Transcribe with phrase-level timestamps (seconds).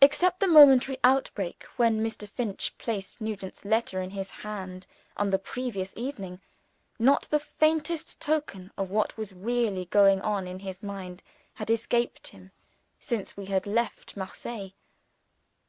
[0.00, 2.28] Except the momentary outbreak, when Mr.
[2.28, 6.40] Finch had placed Nugent's letter in his hand on the previous evening,
[6.98, 11.22] not the faintest token of what was really going on in his mind
[11.54, 12.50] had escaped him
[12.98, 14.72] since we had left Marseilles.